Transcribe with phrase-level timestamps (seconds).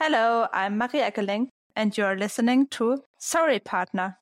[0.00, 4.18] Hello, I'm Marie Eggeling, and you're listening to Sorry Partner.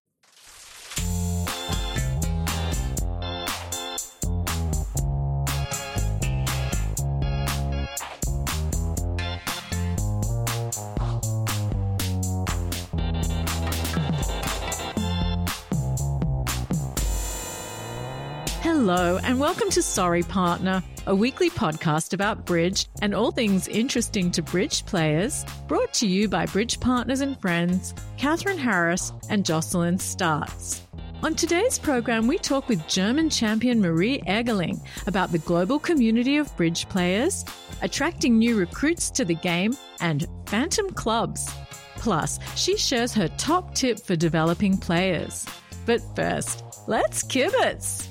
[18.62, 24.30] Hello, and welcome to Sorry Partner, a weekly podcast about bridge and all things interesting
[24.32, 29.98] to bridge players, brought to you by Bridge Partners and Friends, Catherine Harris and Jocelyn
[29.98, 30.80] Startz.
[31.22, 36.54] On today's program, we talk with German champion Marie Eggeling about the global community of
[36.56, 37.44] bridge players,
[37.82, 41.48] attracting new recruits to the game, and phantom clubs.
[41.96, 45.46] Plus, she shares her top tip for developing players.
[45.86, 48.08] But first, let's kibitz.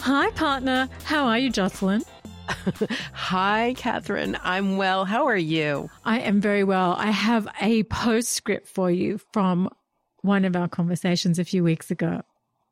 [0.00, 0.88] Hi, partner.
[1.04, 2.02] How are you, Jocelyn?
[3.12, 4.38] Hi, Catherine.
[4.42, 5.04] I'm well.
[5.04, 5.90] How are you?
[6.04, 6.94] I am very well.
[6.98, 9.68] I have a postscript for you from
[10.22, 12.22] one of our conversations a few weeks ago.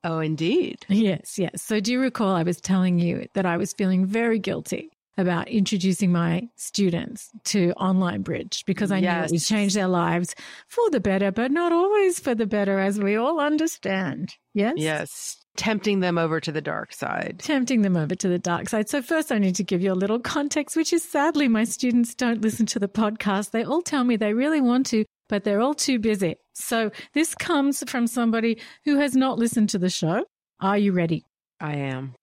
[0.04, 0.84] Oh, indeed.
[0.88, 1.62] Yes, yes.
[1.62, 5.46] So, do you recall I was telling you that I was feeling very guilty about
[5.48, 9.14] introducing my students to online bridge because I Yes.
[9.14, 10.34] knew it would change their lives
[10.68, 14.34] for the better, but not always for the better, as we all understand.
[14.54, 14.74] Yes?
[14.78, 15.36] Yes.
[15.56, 17.36] Tempting them over to the dark side.
[17.38, 18.88] tempting them over to the dark side.
[18.88, 22.14] So, first, I need to give you a little context, which is sadly, my students
[22.14, 23.50] don't listen to the podcast.
[23.50, 26.36] They all tell me they really want to, but they're all too busy.
[26.54, 30.24] So, this comes from somebody who has not listened to the show.
[30.60, 31.24] Are you ready?
[31.60, 32.14] I am.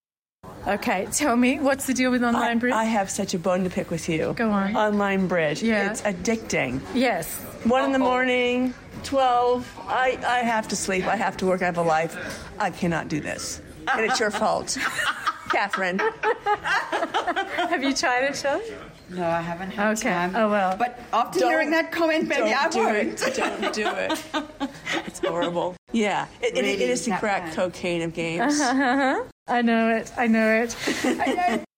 [0.67, 2.73] Okay, tell me, what's the deal with online bridge?
[2.73, 4.33] I have such a bone to pick with you.
[4.35, 4.75] Go on.
[4.75, 5.63] Online bridge.
[5.63, 5.89] Yeah.
[5.89, 6.81] It's addicting.
[6.93, 7.41] yes.
[7.63, 8.73] One in the morning,
[9.03, 9.79] 12.
[9.87, 11.05] I, I have to sleep.
[11.07, 11.61] I have to work.
[11.61, 12.15] I have a life.
[12.59, 13.61] I cannot do this.
[13.91, 14.77] And it's your fault.
[15.51, 15.99] Catherine.
[15.99, 18.61] Have you tried it, Sean?
[19.09, 20.09] No, I haven't had Okay.
[20.09, 20.35] time.
[20.35, 20.77] Oh, well.
[20.77, 23.21] But after Don't- hearing that comment, maybe I Don't do won't.
[23.27, 23.35] it.
[23.35, 24.23] Don't do it.
[25.07, 25.75] It's horrible.
[25.91, 26.27] Yeah.
[26.41, 27.55] It, it- it Really is the crack bad.
[27.55, 28.59] cocaine of games.
[28.59, 29.23] Uh-huh.
[29.49, 30.11] I know it.
[30.17, 30.75] I know it.
[31.05, 31.63] I know.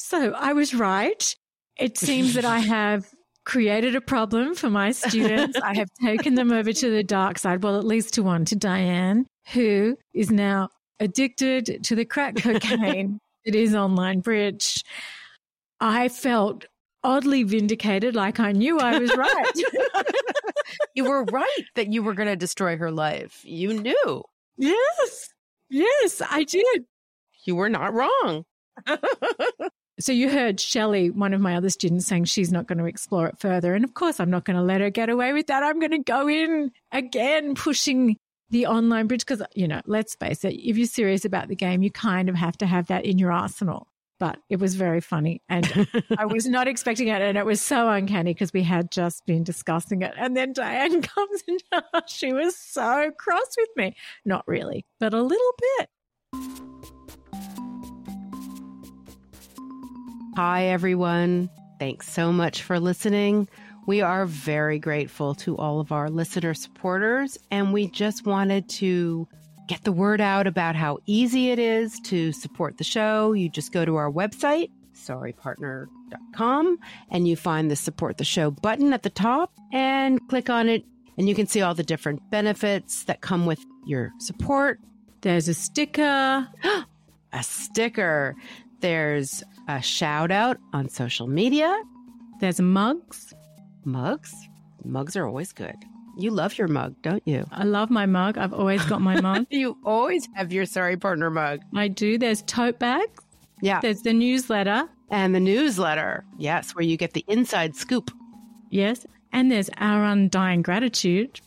[0.00, 1.34] So I was right.
[1.76, 3.10] It seems that I have
[3.44, 5.58] created a problem for my students.
[5.60, 7.62] I have taken them over to the dark side.
[7.62, 10.70] Well, at least to one, to Diane, who is now
[11.00, 13.18] addicted to the crack cocaine.
[13.44, 14.82] it is online bridge.
[15.80, 16.64] I felt
[17.04, 19.52] oddly vindicated, like I knew I was right.
[20.94, 23.40] You were right that you were going to destroy her life.
[23.44, 24.22] You knew.
[24.56, 25.30] yes.
[25.70, 26.84] Yes, I did.
[27.48, 28.44] You were not wrong.
[30.00, 33.26] So you heard Shelley, one of my other students, saying she's not going to explore
[33.26, 33.74] it further.
[33.74, 35.64] And of course, I'm not going to let her get away with that.
[35.64, 38.16] I'm going to go in again, pushing
[38.50, 41.82] the online bridge because, you know, let's face it, if you're serious about the game,
[41.82, 43.88] you kind of have to have that in your arsenal.
[44.20, 45.42] But it was very funny.
[45.48, 47.20] And I was not expecting it.
[47.20, 50.14] And it was so uncanny because we had just been discussing it.
[50.16, 53.96] And then Diane comes and she was so cross with me.
[54.24, 56.67] Not really, but a little bit.
[60.38, 61.50] Hi, everyone.
[61.80, 63.48] Thanks so much for listening.
[63.88, 69.26] We are very grateful to all of our listener supporters, and we just wanted to
[69.66, 73.32] get the word out about how easy it is to support the show.
[73.32, 76.78] You just go to our website, sorrypartner.com,
[77.10, 80.84] and you find the support the show button at the top and click on it
[81.16, 83.58] and you can see all the different benefits that come with
[83.88, 84.78] your support.
[85.22, 86.46] There's a sticker.
[87.32, 88.36] a sticker.
[88.80, 91.80] There's a shout out on social media.
[92.40, 93.34] There's mugs.
[93.84, 94.34] Mugs?
[94.84, 95.76] Mugs are always good.
[96.16, 97.44] You love your mug, don't you?
[97.52, 98.38] I love my mug.
[98.38, 99.46] I've always got my mug.
[99.50, 101.60] you always have your sorry partner mug.
[101.76, 102.18] I do.
[102.18, 103.22] There's tote bags.
[103.60, 103.80] Yeah.
[103.80, 104.88] There's the newsletter.
[105.10, 106.24] And the newsletter.
[106.38, 108.10] Yes, where you get the inside scoop.
[108.70, 109.06] Yes.
[109.32, 111.40] And there's our undying gratitude.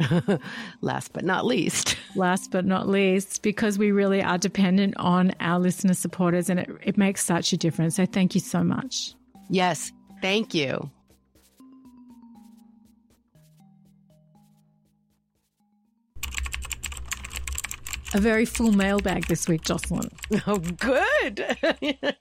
[0.80, 1.96] Last but not least.
[2.16, 6.70] Last but not least, because we really are dependent on our listener supporters and it,
[6.82, 7.96] it makes such a difference.
[7.96, 9.14] So thank you so much.
[9.48, 9.92] Yes.
[10.22, 10.90] Thank you.
[18.12, 20.10] A very full mailbag this week, Jocelyn.
[20.46, 21.56] Oh, good.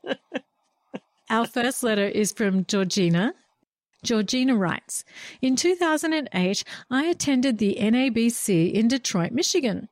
[1.31, 3.33] Our first letter is from Georgina.
[4.03, 5.03] Georgina writes
[5.41, 9.89] In 2008, I attended the NABC in Detroit, Michigan.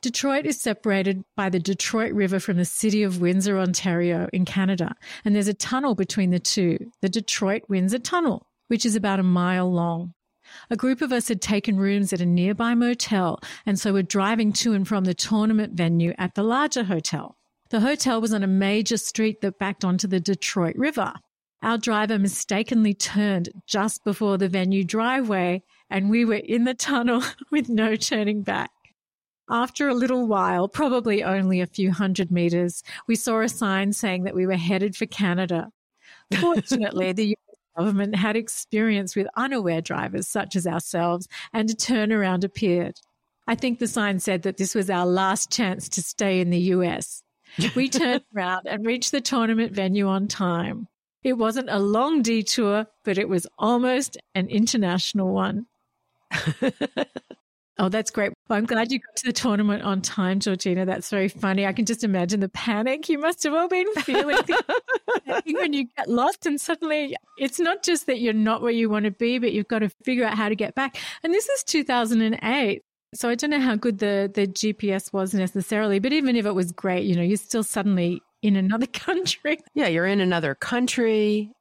[0.00, 4.94] Detroit is separated by the Detroit River from the city of Windsor, Ontario, in Canada,
[5.24, 9.24] and there's a tunnel between the two, the Detroit Windsor Tunnel, which is about a
[9.24, 10.14] mile long.
[10.70, 14.52] A group of us had taken rooms at a nearby motel, and so were driving
[14.54, 17.36] to and from the tournament venue at the larger hotel.
[17.70, 21.14] The hotel was on a major street that backed onto the Detroit River.
[21.62, 27.22] Our driver mistakenly turned just before the venue driveway, and we were in the tunnel
[27.50, 28.70] with no turning back.
[29.50, 34.24] After a little while, probably only a few hundred meters, we saw a sign saying
[34.24, 35.72] that we were headed for Canada.
[36.40, 42.44] Fortunately, the US government had experience with unaware drivers such as ourselves, and a turnaround
[42.44, 43.00] appeared.
[43.48, 46.60] I think the sign said that this was our last chance to stay in the
[46.74, 47.22] US.
[47.74, 50.86] We turned around and reached the tournament venue on time.
[51.28, 55.66] It wasn't a long detour, but it was almost an international one.
[57.78, 58.32] oh, that's great.
[58.48, 60.86] Well, I'm glad you got to the tournament on time, Georgina.
[60.86, 61.66] That's very funny.
[61.66, 64.38] I can just imagine the panic you must have all been feeling
[65.44, 69.04] when you get lost and suddenly it's not just that you're not where you want
[69.04, 70.96] to be, but you've got to figure out how to get back.
[71.22, 72.82] And this is 2008.
[73.12, 76.54] So I don't know how good the, the GPS was necessarily, but even if it
[76.54, 79.58] was great, you know, you're still suddenly in another country.
[79.74, 81.52] Yeah, you're in another country.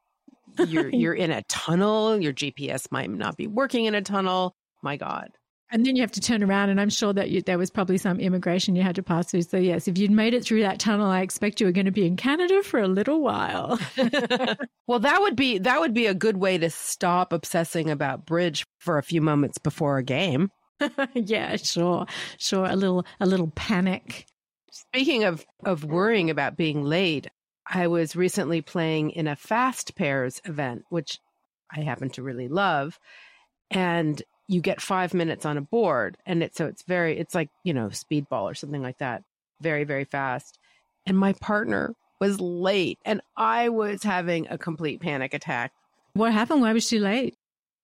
[0.68, 2.20] You're you're in a tunnel.
[2.20, 4.56] Your GPS might not be working in a tunnel.
[4.82, 5.30] My God.
[5.70, 7.98] And then you have to turn around, and I'm sure that you, there was probably
[7.98, 9.42] some immigration you had to pass through.
[9.42, 11.92] So yes, if you'd made it through that tunnel, I expect you were going to
[11.92, 13.78] be in Canada for a little while.
[14.88, 18.66] well, that would be that would be a good way to stop obsessing about bridge
[18.80, 20.52] for a few moments before a game.
[21.14, 22.06] yeah, sure,
[22.38, 22.66] sure.
[22.66, 24.26] A little a little panic.
[24.78, 27.28] Speaking of of worrying about being late,
[27.66, 31.20] I was recently playing in a fast pairs event, which
[31.76, 33.00] I happen to really love,
[33.72, 37.50] and you get five minutes on a board, and it's so it's very it's like
[37.64, 39.24] you know speedball or something like that,
[39.62, 40.60] very very fast.
[41.06, 45.72] And my partner was late, and I was having a complete panic attack.
[46.14, 46.62] What happened?
[46.62, 47.36] Why was she late?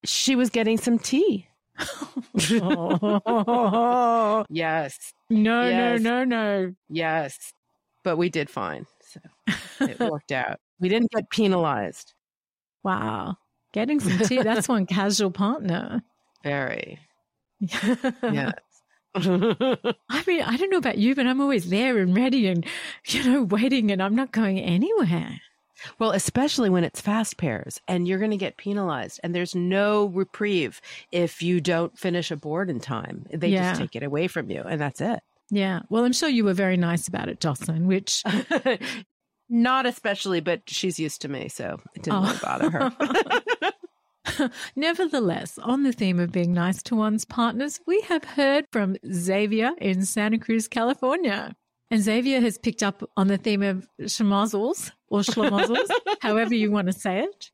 [0.05, 1.47] She was getting some tea.
[4.49, 5.13] yes.
[5.29, 5.99] No, yes.
[5.99, 6.73] no, no, no.
[6.89, 7.53] Yes.
[8.03, 8.85] But we did fine.
[9.01, 9.19] So
[9.81, 10.59] it worked out.
[10.79, 12.13] We didn't get penalized.
[12.83, 13.37] Wow.
[13.71, 16.03] Getting some tea, that's one casual partner.
[16.43, 16.99] Very.
[17.59, 18.53] yes.
[19.15, 22.65] I mean, I don't know about you, but I'm always there and ready and,
[23.07, 25.39] you know, waiting and I'm not going anywhere.
[25.99, 30.05] Well, especially when it's fast pairs and you're going to get penalized and there's no
[30.05, 33.25] reprieve if you don't finish a board in time.
[33.33, 33.69] They Yeah.
[33.71, 35.19] just take it away from you and that's it.
[35.49, 35.81] Yeah.
[35.89, 38.23] Well, I'm sure you were very nice about it, Jocelyn, which
[39.49, 42.23] Not especially, but she's used to me, so it didn't Oh.
[42.23, 42.91] really bother her.
[44.75, 49.71] Nevertheless, on the theme of being nice to one's partners, we have heard from Xavier
[49.79, 51.53] in Santa Cruz, California.
[51.91, 55.89] And Xavier has picked up on the theme of schmozzles or schlomozzles,
[56.21, 57.51] however you want to say it.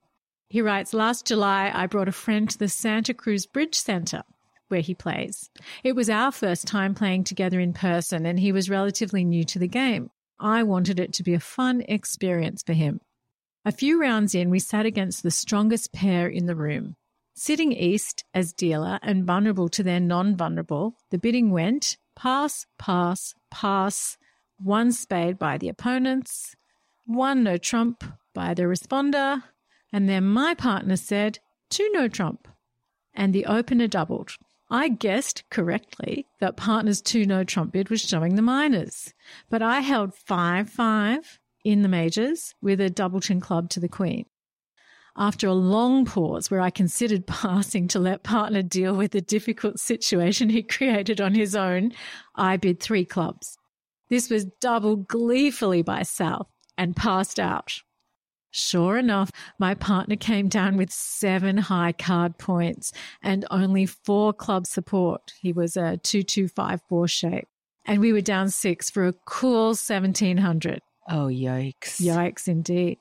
[0.49, 4.23] He writes, Last July, I brought a friend to the Santa Cruz Bridge Center
[4.69, 5.49] where he plays.
[5.83, 9.59] It was our first time playing together in person, and he was relatively new to
[9.59, 10.11] the game.
[10.39, 13.01] I wanted it to be a fun experience for him.
[13.65, 16.95] A few rounds in, we sat against the strongest pair in the room.
[17.35, 23.33] Sitting east as dealer and vulnerable to their non vulnerable, the bidding went pass, pass,
[23.49, 24.17] pass,
[24.59, 26.55] one spade by the opponents,
[27.09, 28.03] one no trump
[28.35, 29.41] by the responder,
[29.91, 32.47] and then my partner said two no trump,
[33.15, 34.33] and the opener doubled.
[34.69, 39.15] I guessed correctly that partner's two no trump bid was showing the minors,
[39.49, 44.25] but I held 5 5 in the majors with a doubleton club to the queen.
[45.17, 49.79] After a long pause where I considered passing to let partner deal with the difficult
[49.79, 51.91] situation he created on his own,
[52.35, 53.57] I bid three clubs.
[54.09, 56.47] This was doubled gleefully by South
[56.79, 57.81] and passed out.
[58.51, 64.65] Sure enough, my partner came down with seven high card points and only four club
[64.65, 65.33] support.
[65.39, 67.47] He was a 2254 shape.
[67.85, 70.81] And we were down six for a cool 1700.
[71.07, 72.01] Oh, yikes.
[72.01, 72.97] Yikes, indeed.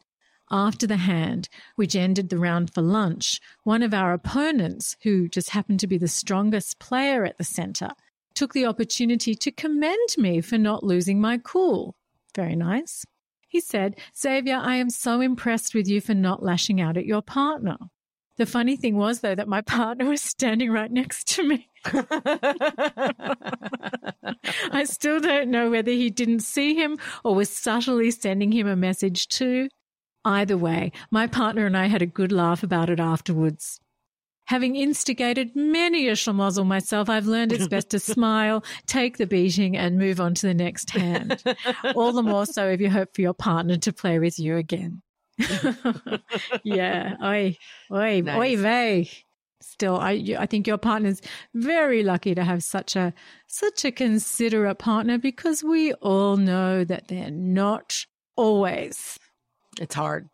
[0.51, 5.51] After the hand, which ended the round for lunch, one of our opponents, who just
[5.51, 7.91] happened to be the strongest player at the centre,
[8.35, 11.97] took the opportunity to commend me for not losing my cool.
[12.35, 13.05] Very nice.
[13.49, 17.23] He said, Xavier, I am so impressed with you for not lashing out at your
[17.23, 17.79] partner.
[18.37, 21.69] The funny thing was, though, that my partner was standing right next to me.
[24.71, 28.77] I still don't know whether he didn't see him or was subtly sending him a
[28.77, 29.69] message too.
[30.25, 33.81] Either way, my partner and I had a good laugh about it afterwards.
[34.49, 39.77] Having instigated many a schmozzle myself, I've learned it's best to smile, take the beating,
[39.77, 41.43] and move on to the next hand.
[41.95, 45.03] All the more so if you hope for your partner to play with you again.
[46.65, 47.59] yeah, oi,
[47.93, 48.39] oi, nice.
[48.39, 49.11] oi, vey.
[49.61, 51.21] Still, I I think your partner's
[51.53, 53.13] very lucky to have such a
[53.49, 59.19] such a considerate partner because we all know that they're not always.
[59.79, 60.31] It's hard.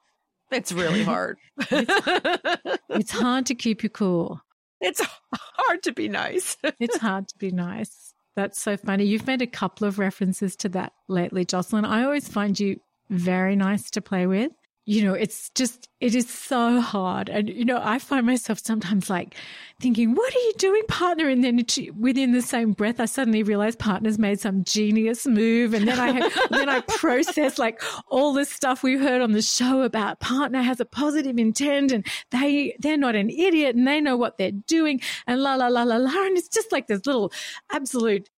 [0.54, 1.38] It's really hard.
[1.70, 4.40] it's, it's hard to keep you cool.
[4.80, 6.56] It's hard to be nice.
[6.80, 8.14] it's hard to be nice.
[8.36, 9.04] That's so funny.
[9.04, 11.84] You've made a couple of references to that lately, Jocelyn.
[11.84, 12.80] I always find you
[13.10, 14.52] very nice to play with
[14.86, 17.30] you know, it's just, it is so hard.
[17.30, 19.34] And, you know, I find myself sometimes like
[19.80, 21.28] thinking, what are you doing, partner?
[21.28, 21.64] And then
[21.98, 25.72] within the same breath, I suddenly realize partner's made some genius move.
[25.72, 29.82] And then I, then I process like all this stuff we've heard on the show
[29.82, 34.18] about partner has a positive intent and they, they're not an idiot and they know
[34.18, 36.26] what they're doing and la, la, la, la, la.
[36.26, 37.32] And it's just like this little
[37.72, 38.28] absolute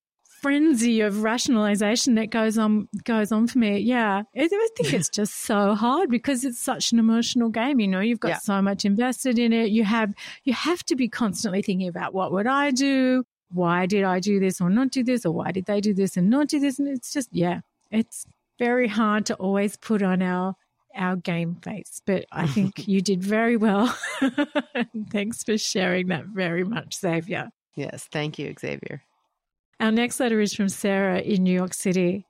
[0.46, 3.78] frenzy of rationalization that goes on goes on for me.
[3.78, 7.80] Yeah, I think it's just so hard because it's such an emotional game.
[7.80, 8.38] You know, you've got yeah.
[8.38, 9.70] so much invested in it.
[9.70, 13.24] You have you have to be constantly thinking about what would I do?
[13.50, 15.26] Why did I do this or not do this?
[15.26, 16.78] Or why did they do this and not do this?
[16.78, 18.24] And it's just yeah, it's
[18.56, 20.54] very hard to always put on our
[20.94, 22.02] our game face.
[22.06, 23.98] But I think you did very well.
[25.10, 27.50] Thanks for sharing that very much, Xavier.
[27.74, 29.02] Yes, thank you, Xavier.
[29.78, 32.26] Our next letter is from Sarah in New York City.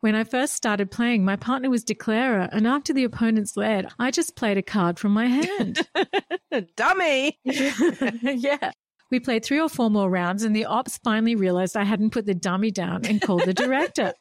[0.00, 4.10] When I first started playing, my partner was declarer, and after the opponents led, I
[4.10, 5.86] just played a card from my hand.
[6.76, 7.38] Dummy!
[7.44, 8.72] yeah.
[9.10, 12.24] We played three or four more rounds, and the ops finally realized I hadn't put
[12.24, 14.14] the dummy down and called the director.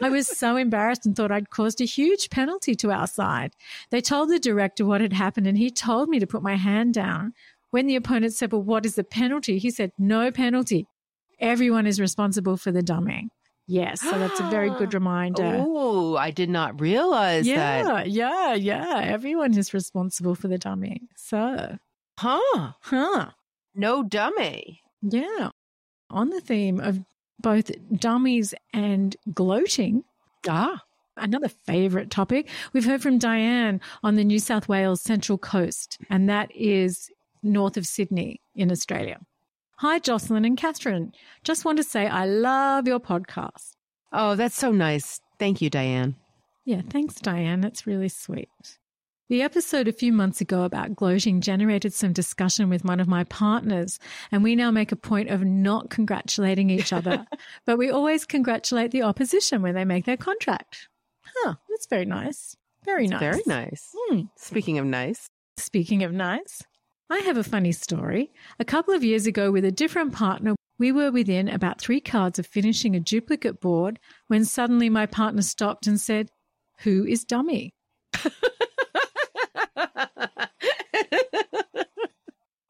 [0.00, 3.54] I was so embarrassed and thought I'd caused a huge penalty to our side.
[3.90, 6.94] They told the director what had happened, and he told me to put my hand
[6.94, 7.34] down.
[7.70, 9.58] When the opponent said, Well, what is the penalty?
[9.58, 10.88] He said, No penalty
[11.42, 13.28] everyone is responsible for the dummy.
[13.66, 15.56] Yes, so that's a very good reminder.
[15.58, 18.10] Oh, I did not realize yeah, that.
[18.10, 19.00] Yeah, yeah, yeah.
[19.04, 21.02] Everyone is responsible for the dummy.
[21.16, 21.78] So,
[22.18, 23.30] huh, huh.
[23.74, 24.80] No dummy.
[25.00, 25.50] Yeah.
[26.10, 27.00] On the theme of
[27.40, 30.04] both dummies and gloating.
[30.48, 30.82] Ah.
[31.16, 32.48] Another favorite topic.
[32.72, 37.10] We've heard from Diane on the New South Wales Central Coast, and that is
[37.42, 39.18] north of Sydney in Australia.
[39.82, 41.12] Hi, Jocelyn and Catherine.
[41.42, 43.72] Just want to say I love your podcast.
[44.12, 45.20] Oh, that's so nice.
[45.40, 46.14] Thank you, Diane.
[46.64, 47.60] Yeah, thanks, Diane.
[47.60, 48.78] That's really sweet.
[49.28, 53.24] The episode a few months ago about gloating generated some discussion with one of my
[53.24, 53.98] partners,
[54.30, 57.26] and we now make a point of not congratulating each other,
[57.66, 60.86] but we always congratulate the opposition when they make their contract.
[61.38, 62.54] Huh, that's very nice.
[62.84, 63.18] Very nice.
[63.18, 63.90] Very nice.
[63.92, 64.20] Hmm.
[64.36, 65.26] Speaking of nice.
[65.56, 66.62] Speaking of nice,
[67.12, 68.32] I have a funny story.
[68.58, 72.38] A couple of years ago, with a different partner, we were within about three cards
[72.38, 76.30] of finishing a duplicate board when suddenly my partner stopped and said,
[76.84, 77.74] Who is dummy?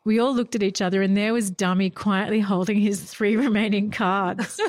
[0.04, 3.92] we all looked at each other, and there was Dummy quietly holding his three remaining
[3.92, 4.60] cards.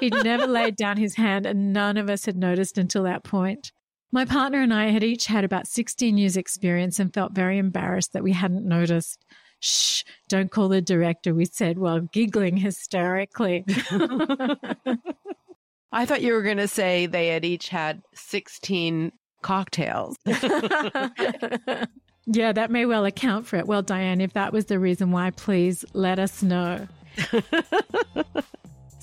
[0.00, 3.70] He'd never laid down his hand, and none of us had noticed until that point.
[4.12, 8.12] My partner and I had each had about 16 years' experience and felt very embarrassed
[8.12, 9.24] that we hadn't noticed.
[9.60, 13.64] Shh, don't call the director, we said while giggling hysterically.
[15.92, 19.12] I thought you were going to say they had each had 16
[19.42, 20.16] cocktails.
[22.26, 23.66] yeah, that may well account for it.
[23.66, 26.88] Well, Diane, if that was the reason why, please let us know.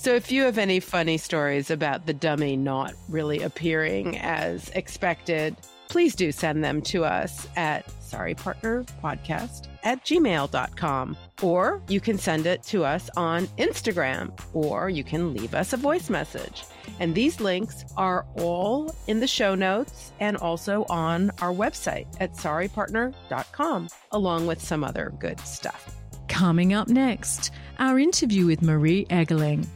[0.08, 5.54] So, if you have any funny stories about the dummy not really appearing as expected,
[5.88, 11.14] please do send them to us at sorrypartnerpodcast at gmail.com.
[11.42, 15.76] Or you can send it to us on Instagram, or you can leave us a
[15.76, 16.64] voice message.
[17.00, 22.32] And these links are all in the show notes and also on our website at
[22.32, 25.94] sorrypartner.com, along with some other good stuff.
[26.28, 29.68] Coming up next, our interview with Marie Eggeling.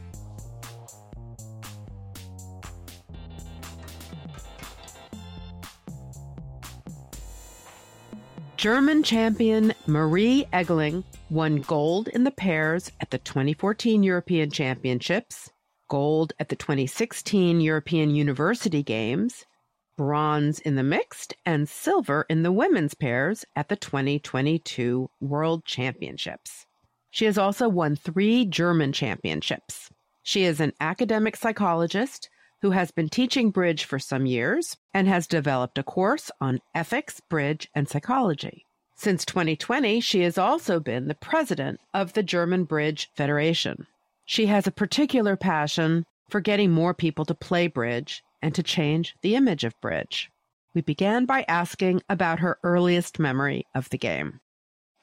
[8.63, 15.51] German champion Marie Eggeling won gold in the pairs at the 2014 European Championships,
[15.89, 19.43] gold at the 2016 European University Games,
[19.97, 26.65] bronze in the mixed, and silver in the women's pairs at the 2022 World Championships.
[27.11, 29.89] She has also won three German championships.
[30.21, 32.29] She is an academic psychologist
[32.63, 37.19] who has been teaching bridge for some years and has developed a course on ethics,
[37.29, 38.65] bridge, and psychology.
[38.95, 43.85] Since 2020, she has also been the president of the German Bridge Federation.
[44.23, 49.13] She has a particular passion for getting more people to play bridge and to change
[49.21, 50.29] the image of bridge.
[50.73, 54.39] We began by asking about her earliest memory of the game.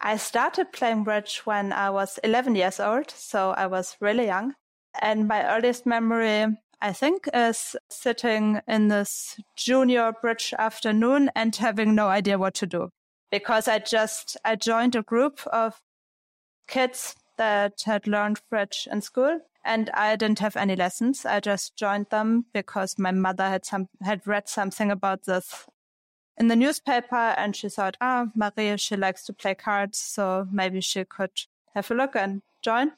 [0.00, 4.54] I started playing bridge when I was 11 years old, so I was really young.
[5.02, 6.46] And my earliest memory,
[6.82, 12.66] I think, is sitting in this junior bridge afternoon and having no idea what to
[12.66, 12.90] do.
[13.30, 15.80] Because I just, I joined a group of
[16.66, 21.26] kids that had learned bridge in school and I didn't have any lessons.
[21.26, 25.66] I just joined them because my mother had some, had read something about this
[26.38, 29.98] in the newspaper and she thought, ah, oh, Maria, she likes to play cards.
[29.98, 31.32] So maybe she could
[31.74, 32.92] have a look and join.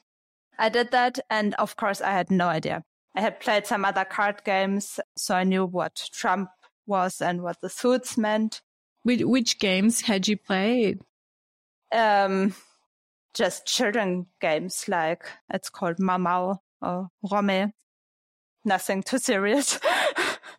[0.57, 1.19] I did that.
[1.29, 2.85] And of course, I had no idea.
[3.15, 4.99] I had played some other card games.
[5.15, 6.49] So I knew what Trump
[6.85, 8.61] was and what the suits meant.
[9.03, 11.01] Which, which games had you played?
[11.91, 12.55] Um,
[13.33, 17.71] just children games like it's called Mau-Mau or Rommé.
[18.65, 19.79] Nothing too serious.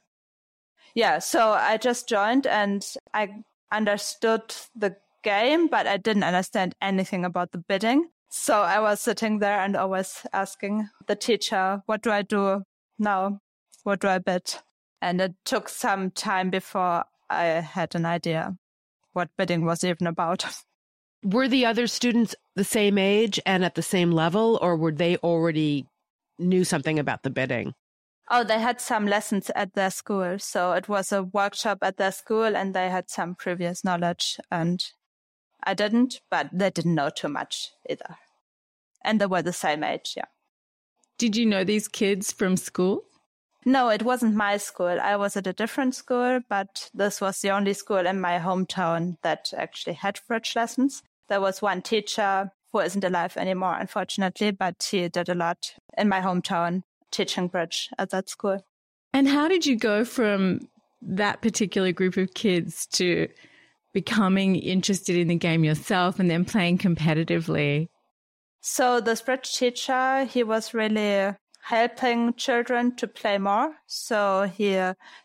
[0.94, 7.24] yeah, so I just joined and I understood the game, but I didn't understand anything
[7.24, 8.10] about the bidding.
[8.36, 12.64] So I was sitting there and always asking the teacher, what do I do
[12.98, 13.38] now?
[13.84, 14.56] What do I bid?
[15.00, 18.56] And it took some time before I had an idea
[19.12, 20.44] what bidding was even about.
[21.24, 25.16] Were the other students the same age and at the same level, or were they
[25.18, 25.86] already
[26.36, 27.72] knew something about the bidding?
[28.28, 30.40] Oh, they had some lessons at their school.
[30.40, 34.84] So it was a workshop at their school and they had some previous knowledge and
[35.62, 38.16] I didn't, but they didn't know too much either.
[39.04, 40.14] And they were the same age.
[40.16, 40.24] Yeah.
[41.18, 43.04] Did you know these kids from school?
[43.66, 44.98] No, it wasn't my school.
[45.00, 49.16] I was at a different school, but this was the only school in my hometown
[49.22, 51.02] that actually had bridge lessons.
[51.28, 56.08] There was one teacher who isn't alive anymore, unfortunately, but he did a lot in
[56.08, 58.58] my hometown teaching bridge at that school.
[59.14, 60.68] And how did you go from
[61.00, 63.28] that particular group of kids to
[63.92, 67.88] becoming interested in the game yourself and then playing competitively?
[68.66, 73.74] So the bridge teacher, he was really helping children to play more.
[73.86, 74.80] So he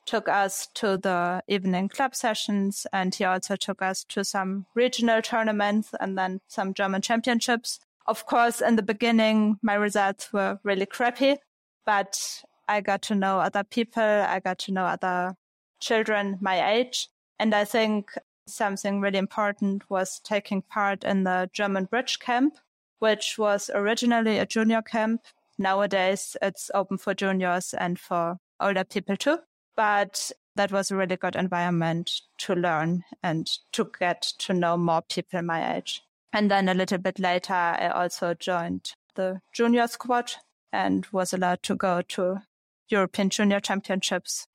[0.05, 5.21] took us to the evening club sessions and he also took us to some regional
[5.21, 7.79] tournaments and then some German championships.
[8.07, 11.37] Of course, in the beginning, my results were really crappy,
[11.85, 14.03] but I got to know other people.
[14.03, 15.35] I got to know other
[15.79, 17.07] children my age.
[17.39, 18.11] And I think
[18.47, 22.57] something really important was taking part in the German Bridge Camp,
[22.99, 25.21] which was originally a junior camp
[25.59, 29.39] Nowadays, it's open for juniors and for older people too.
[29.75, 32.09] But that was a really good environment
[32.39, 36.01] to learn and to get to know more people my age.
[36.31, 40.31] And then a little bit later, I also joined the junior squad
[40.71, 42.41] and was allowed to go to
[42.87, 44.47] European Junior Championships.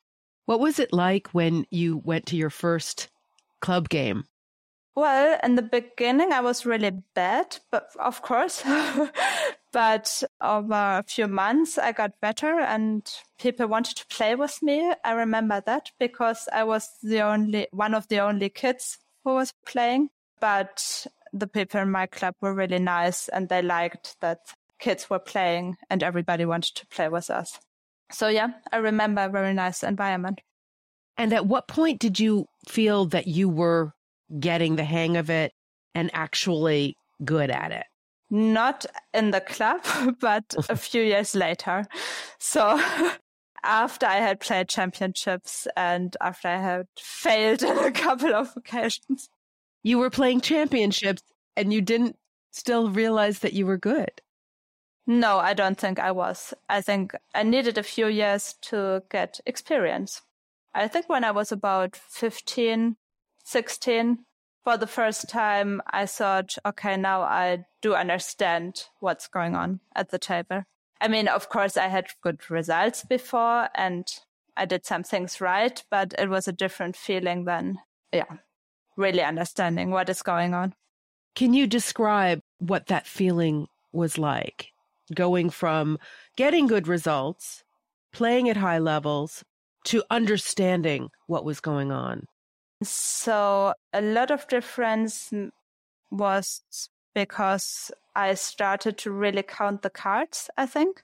[0.46, 3.08] What was it like when you went to your first
[3.60, 4.24] club game?
[4.96, 8.62] Well, in the beginning, I was really bad, but of course,
[9.72, 13.04] but over a few months, I got better and
[13.40, 14.92] people wanted to play with me.
[15.04, 19.52] I remember that because I was the only, one of the only kids who was
[19.66, 24.38] playing, but the people in my club were really nice and they liked that
[24.78, 27.58] kids were playing and everybody wanted to play with us.
[28.12, 30.40] So yeah, I remember a very nice environment.
[31.16, 33.93] And at what point did you feel that you were
[34.38, 35.52] getting the hang of it
[35.94, 37.86] and actually good at it?
[38.30, 39.84] Not in the club,
[40.20, 41.86] but a few years later.
[42.38, 42.82] So
[43.62, 49.28] after I had played championships and after I had failed on a couple of occasions.
[49.82, 51.22] you were playing championships
[51.56, 52.16] and you didn't
[52.50, 54.20] still realize that you were good.
[55.06, 56.54] No, I don't think I was.
[56.68, 60.22] I think I needed a few years to get experience.
[60.74, 62.96] I think when I was about 15,
[63.44, 64.24] 16,
[64.64, 70.10] for the first time, I thought, okay, now I do understand what's going on at
[70.10, 70.64] the table.
[71.00, 74.06] I mean, of course, I had good results before and
[74.56, 77.78] I did some things right, but it was a different feeling than,
[78.10, 78.38] yeah,
[78.96, 80.74] really understanding what is going on.
[81.34, 84.70] Can you describe what that feeling was like?
[85.14, 85.98] Going from
[86.36, 87.64] getting good results,
[88.12, 89.44] playing at high levels,
[89.84, 92.26] to understanding what was going on?
[92.84, 95.32] So, a lot of difference
[96.10, 96.62] was
[97.14, 101.02] because I started to really count the cards, I think.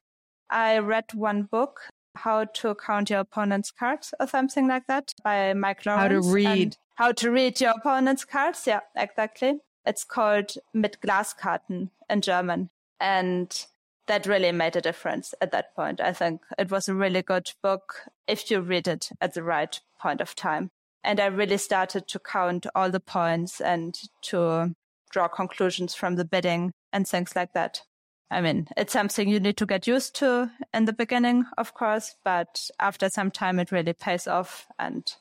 [0.51, 1.81] I read one book,
[2.17, 6.03] How to Count Your Opponent's Cards, or something like that, by Mike Lawrence.
[6.03, 6.77] How to read.
[6.97, 8.67] How to read your opponent's cards.
[8.67, 9.61] Yeah, exactly.
[9.87, 12.69] It's called Mit Glaskarten in German.
[13.01, 13.67] And
[14.07, 16.01] that really made a difference at that point.
[16.01, 19.81] I think it was a really good book if you read it at the right
[19.99, 20.71] point of time.
[21.03, 24.75] And I really started to count all the points and to
[25.11, 27.83] draw conclusions from the bidding and things like that.
[28.31, 32.15] I mean, it's something you need to get used to in the beginning, of course,
[32.25, 34.67] but after some time, it really pays off.
[34.79, 35.13] And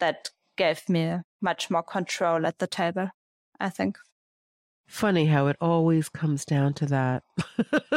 [0.00, 3.10] that gave me much more control at the table,
[3.60, 3.98] I think.
[4.88, 7.22] Funny how it always comes down to that.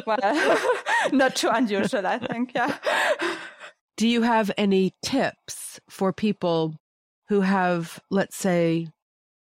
[0.06, 0.19] well,
[1.12, 2.52] not too unusual, I think.
[2.54, 2.78] Yeah.
[3.97, 6.78] Do you have any tips for people
[7.29, 8.87] who have, let's say,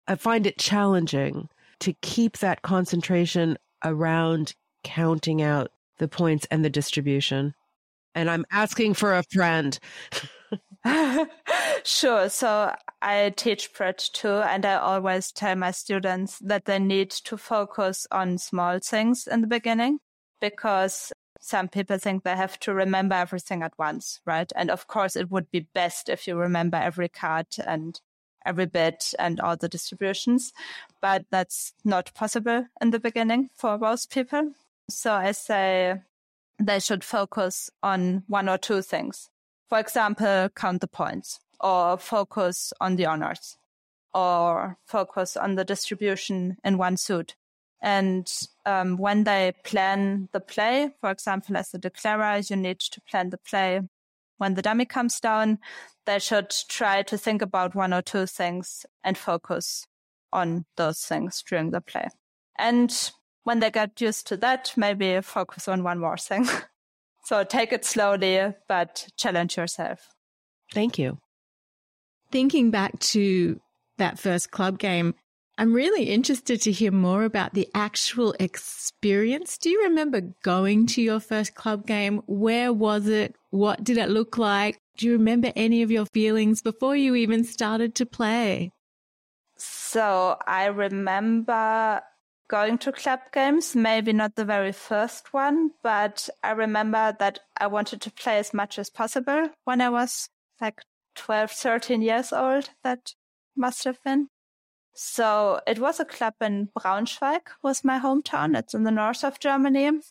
[0.08, 6.70] I find it challenging to keep that concentration around counting out the points and the
[6.70, 7.54] distribution.
[8.16, 9.80] And I'm asking for a friend.
[11.84, 12.30] sure.
[12.30, 17.38] So I teach Bridge too, and I always tell my students that they need to
[17.38, 20.00] focus on small things in the beginning
[20.42, 24.52] because some people think they have to remember everything at once, right?
[24.56, 28.00] And of course, it would be best if you remember every card and
[28.46, 30.54] every bit and all the distributions,
[31.02, 34.54] but that's not possible in the beginning for most people.
[34.90, 36.02] So I say
[36.60, 39.30] they should focus on one or two things.
[39.68, 43.58] For example, count the points or focus on the honors
[44.14, 47.36] or focus on the distribution in one suit.
[47.82, 48.30] And
[48.66, 53.30] um, when they plan the play, for example, as a declarer, you need to plan
[53.30, 53.82] the play
[54.38, 55.60] when the dummy comes down.
[56.06, 59.86] They should try to think about one or two things and focus
[60.34, 62.08] on those things during the play.
[62.58, 63.12] And
[63.44, 66.48] when they get used to that, maybe focus on one more thing.
[67.26, 70.10] so take it slowly, but challenge yourself.
[70.74, 71.18] Thank you.
[72.32, 73.60] Thinking back to
[73.98, 75.16] that first club game,
[75.60, 79.58] I'm really interested to hear more about the actual experience.
[79.58, 82.22] Do you remember going to your first club game?
[82.28, 83.36] Where was it?
[83.50, 84.80] What did it look like?
[84.96, 88.72] Do you remember any of your feelings before you even started to play?
[89.58, 92.04] So I remember
[92.48, 97.68] going to club games, maybe not the very first one, but I remember that I
[97.68, 100.30] wanted to play as much as possible when I was
[100.62, 100.80] like
[101.16, 102.70] 12, 13 years old.
[102.86, 103.14] That
[103.58, 104.30] must have been.
[104.94, 108.58] So it was a club in Braunschweig was my hometown.
[108.58, 110.02] It's in the north of Germany.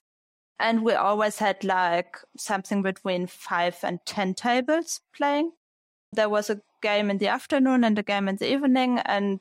[0.61, 5.53] And we always had like something between five and 10 tables playing.
[6.12, 9.41] There was a game in the afternoon and a game in the evening and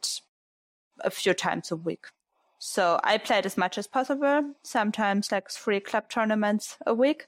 [1.00, 2.08] a few times a week.
[2.60, 7.28] So I played as much as possible, sometimes like three club tournaments a week.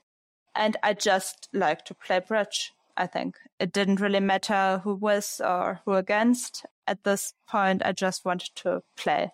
[0.55, 2.73] And I just like to play bridge.
[2.97, 7.91] I think it didn't really matter who was or who against at this point, I
[7.91, 9.31] just wanted to play.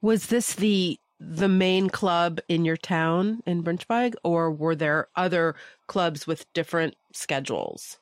[0.00, 5.54] Was this the the main club in your town in Braunschweig, or were there other
[5.86, 7.98] clubs with different schedules?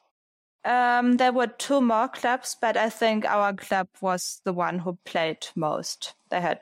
[0.65, 4.99] Um, there were two more clubs, but I think our club was the one who
[5.05, 6.15] played most.
[6.31, 6.61] They had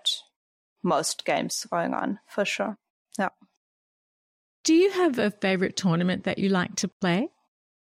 [0.83, 2.76] most games going on for sure.
[3.18, 3.31] Yeah.
[4.64, 7.28] Do you have a favorite tournament that you like to play?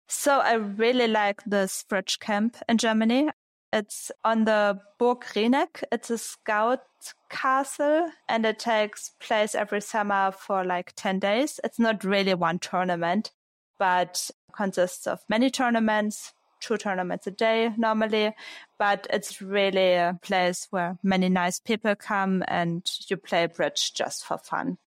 [0.08, 3.30] So I really like the Bridge Camp in Germany.
[3.72, 5.82] It's on the Burg Rieneck.
[5.92, 6.80] It's a scout
[7.28, 11.60] castle and it takes place every summer for like 10 days.
[11.64, 13.32] It's not really one tournament,
[13.78, 18.34] but consists of many tournaments, two tournaments a day normally,
[18.78, 24.24] but it's really a place where many nice people come and you play bridge just
[24.24, 24.78] for fun,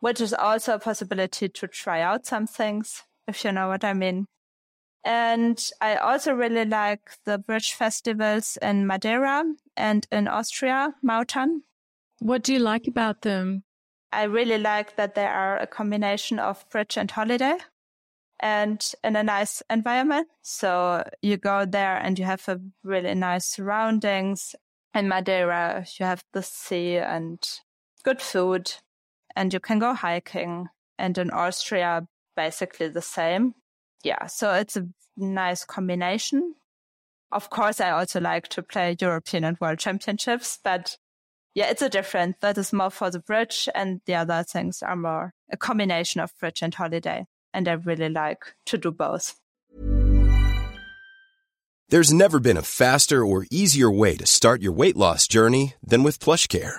[0.00, 3.92] which is also a possibility to try out some things, if you know what I
[3.92, 4.26] mean.
[5.04, 9.44] And I also really like the bridge festivals in Madeira
[9.76, 11.60] and in Austria, Mauthausen.
[12.20, 13.64] What do you like about them?
[14.12, 17.58] I really like that they are a combination of bridge and holiday
[18.40, 20.28] and in a nice environment.
[20.42, 24.54] So you go there and you have a really nice surroundings.
[24.94, 27.46] In Madeira, you have the sea and
[28.04, 28.72] good food
[29.36, 30.68] and you can go hiking.
[30.98, 33.54] And in Austria, basically the same
[34.04, 34.86] yeah, so it's a
[35.16, 36.54] nice combination.
[37.32, 40.96] Of course, I also like to play European and World Championships, but
[41.54, 42.40] yeah, it's a different.
[42.40, 46.32] That is more for the bridge, and the other things are more a combination of
[46.38, 47.26] bridge and holiday.
[47.52, 49.36] And I really like to do both.
[51.90, 56.02] There's never been a faster or easier way to start your weight loss journey than
[56.02, 56.78] with PlushCare.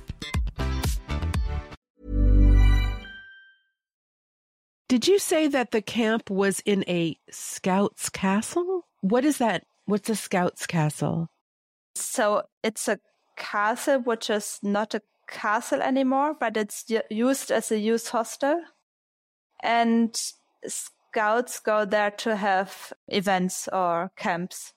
[4.91, 8.81] Did you say that the camp was in a scout's castle?
[8.99, 9.63] What is that?
[9.85, 11.29] What's a scout's castle?
[11.95, 12.99] So it's a
[13.37, 18.61] castle which is not a castle anymore, but it's used as a youth hostel.
[19.63, 20.13] And
[20.67, 24.73] scouts go there to have events or camps.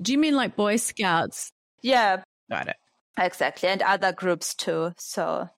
[0.00, 1.52] Do you mean like Boy Scouts?
[1.82, 2.76] Yeah, Got it.
[3.18, 3.68] exactly.
[3.68, 4.94] And other groups too.
[4.96, 5.50] So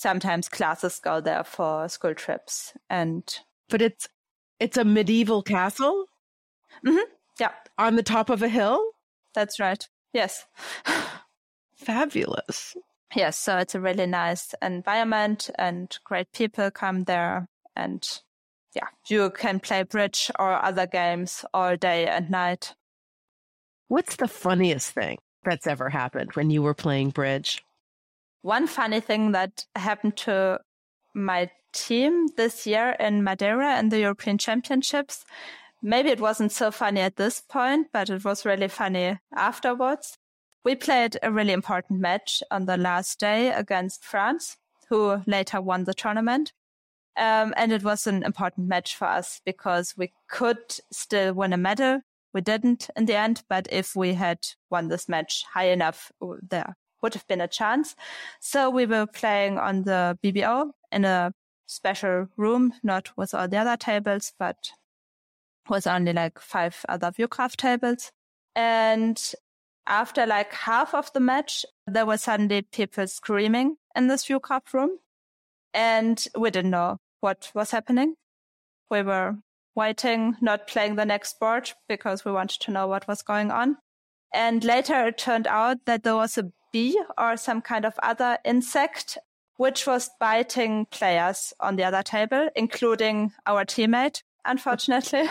[0.00, 2.72] sometimes classes go there for school trips.
[2.88, 3.22] And
[3.68, 4.08] But it's
[4.58, 6.06] it's a medieval castle
[6.84, 7.10] mm-hmm.
[7.38, 8.82] yeah, on the top of a hill?
[9.34, 9.88] that's right.
[10.12, 10.44] Yes.
[11.76, 12.74] Fabulous.
[13.14, 13.38] Yes.
[13.38, 17.46] So it's a really nice environment and great people come there.
[17.76, 18.02] And
[18.74, 22.74] yeah, you can play bridge or other games all day and night.
[23.88, 27.62] What's the funniest thing that's ever happened when you were playing bridge?
[28.42, 30.60] One funny thing that happened to
[31.14, 35.24] my team this year in Madeira in the European Championships.
[35.82, 40.16] Maybe it wasn't so funny at this point, but it was really funny afterwards.
[40.64, 44.56] We played a really important match on the last day against France,
[44.88, 46.52] who later won the tournament.
[47.16, 51.56] Um, and it was an important match for us because we could still win a
[51.56, 52.00] medal.
[52.32, 54.38] We didn't in the end, but if we had
[54.70, 56.12] won this match high enough,
[56.48, 57.96] there would have been a chance.
[58.40, 61.32] So we were playing on the BBO in a
[61.66, 64.72] special room, not with all the other tables, but
[65.68, 68.10] with only like five other Vugraph tables.
[68.56, 69.32] And
[69.86, 74.98] after like half of the match, there were suddenly people screaming in this Vugraph room.
[75.72, 78.16] And we didn't know what was happening.
[78.90, 79.36] We were
[79.76, 83.76] waiting, not playing the next board because we wanted to know what was going on.
[84.32, 88.38] And later it turned out that there was a bee or some kind of other
[88.44, 89.18] insect
[89.60, 95.28] which was biting players on the other table, including our teammate, unfortunately.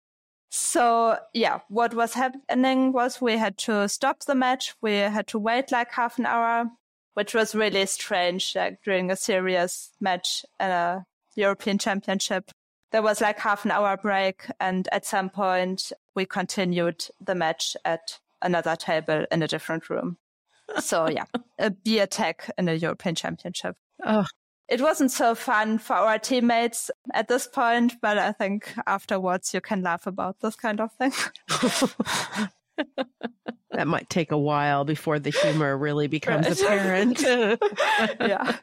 [0.50, 4.74] so yeah, what was happening was we had to stop the match.
[4.80, 6.70] We had to wait like half an hour,
[7.12, 12.50] which was really strange, like during a serious match in a European championship.
[12.92, 14.46] There was like half an hour break.
[14.58, 20.16] And at some point we continued the match at another table in a different room.
[20.80, 21.24] So yeah,
[21.58, 23.76] a beer attack in a European championship.
[24.04, 24.26] Oh,
[24.68, 29.60] It wasn't so fun for our teammates at this point, but I think afterwards you
[29.60, 31.12] can laugh about this kind of thing.
[33.70, 36.60] that might take a while before the humor really becomes right.
[36.60, 37.20] apparent.
[38.20, 38.56] yeah.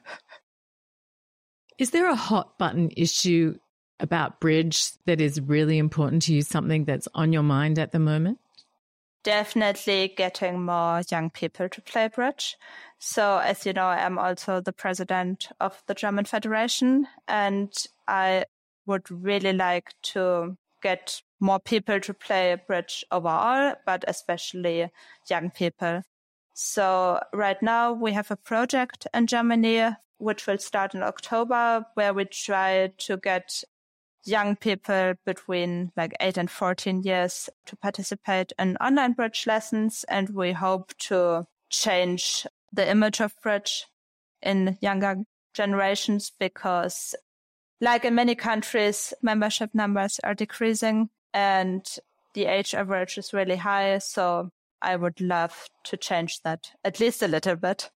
[1.80, 3.58] Is there a hot button issue
[4.00, 8.00] about bridge that is really important to you, something that's on your mind at the
[8.00, 8.40] moment?
[9.24, 12.58] Definitely getting more young people to play bridge.
[13.00, 17.74] So, as you know, I'm also the president of the German Federation, and
[18.08, 18.46] I
[18.86, 24.90] would really like to get more people to play bridge overall, but especially
[25.30, 26.02] young people.
[26.54, 32.14] So right now we have a project in Germany which will start in October where
[32.14, 33.64] we try to get
[34.26, 40.30] young people between like 8 and 14 years to participate in online bridge lessons and
[40.30, 43.86] we hope to change the image of bridge
[44.42, 47.16] in younger generations because
[47.82, 51.98] like in many countries membership numbers are decreasing and
[52.34, 54.50] the age average is really high so
[54.82, 57.90] I would love to change that at least a little bit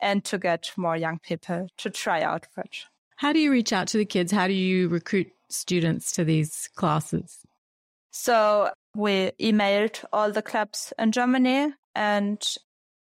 [0.00, 2.86] and to get more young people to try out bridge.
[3.16, 4.30] How do you reach out to the kids?
[4.30, 7.38] How do you recruit students to these classes?
[8.10, 12.42] So we emailed all the clubs in Germany and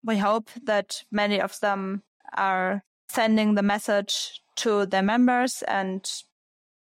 [0.04, 2.04] we hope that many of them
[2.36, 6.10] are sending the message to their members and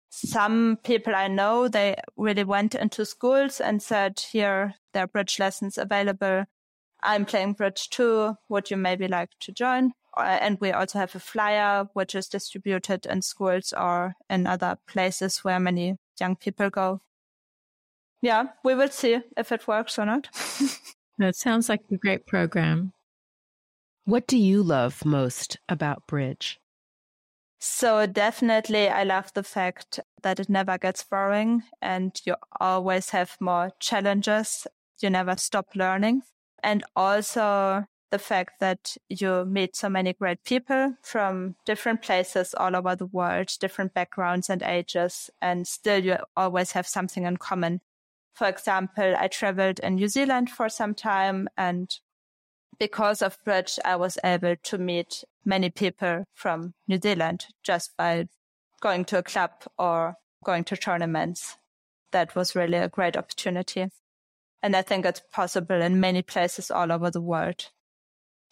[0.09, 5.39] some people I know, they really went into schools and said, here, there are bridge
[5.39, 6.45] lessons available.
[7.03, 8.35] I'm playing bridge too.
[8.47, 9.91] Would you maybe like to join?
[10.17, 14.77] Uh, and we also have a flyer which is distributed in schools or in other
[14.87, 17.01] places where many young people go.
[18.21, 20.29] Yeah, we will see if it works or not.
[21.17, 22.93] that sounds like a great program.
[24.05, 26.59] What do you love most about Bridge?
[27.59, 33.37] So definitely I love the fact that it never gets boring and you always have
[33.39, 34.67] more challenges.
[35.01, 36.21] You never stop learning.
[36.61, 42.75] And also the fact that you meet so many great people from different places all
[42.75, 47.81] over the world, different backgrounds and ages, and still you always have something in common.
[48.33, 51.89] For example, I traveled in New Zealand for some time and
[52.79, 58.27] because of Bridge, I was able to meet many people from New Zealand just by
[58.81, 61.57] going to a club or going to tournaments.
[62.11, 63.87] That was really a great opportunity.
[64.61, 67.69] And I think it's possible in many places all over the world.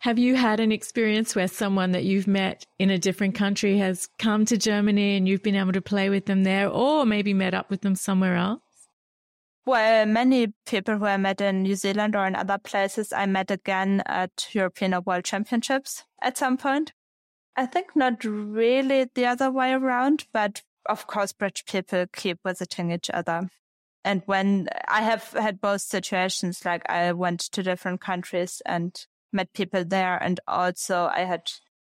[0.03, 4.09] Have you had an experience where someone that you've met in a different country has
[4.19, 7.53] come to Germany and you've been able to play with them there or maybe met
[7.53, 8.59] up with them somewhere else?
[9.65, 13.49] Well, many people who I met in New Zealand or in other places, I met
[13.49, 16.91] again at European or World Championships at some point.
[17.55, 22.91] I think not really the other way around, but of course, British people keep visiting
[22.91, 23.47] each other.
[24.03, 28.93] And when I have had both situations, like I went to different countries and
[29.33, 30.21] met people there.
[30.21, 31.51] And also I had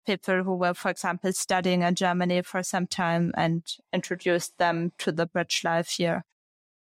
[0.05, 5.11] people who were, for example, studying in Germany for some time and introduced them to
[5.11, 6.23] the bridge life here.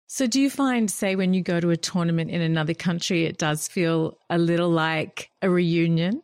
[0.06, 3.38] So, do you find, say, when you go to a tournament in another country, it
[3.38, 6.22] does feel a little like a reunion?